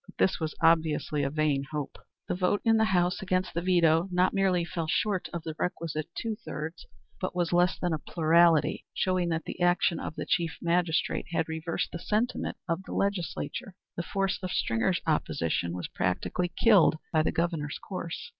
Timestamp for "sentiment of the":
11.99-12.93